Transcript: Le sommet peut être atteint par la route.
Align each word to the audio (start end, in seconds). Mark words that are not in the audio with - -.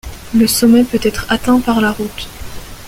Le 0.33 0.47
sommet 0.47 0.83
peut 0.83 0.97
être 1.03 1.31
atteint 1.31 1.59
par 1.59 1.79
la 1.79 1.91
route. 1.91 2.27